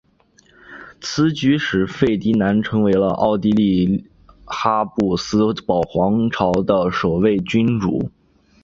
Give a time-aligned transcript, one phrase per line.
[0.99, 4.03] 此举使费迪南成为了奥地利
[4.45, 8.09] 哈布斯堡皇朝的首位君主。